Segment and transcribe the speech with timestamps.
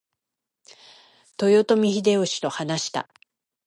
[1.43, 3.07] 豊臣秀吉と話した。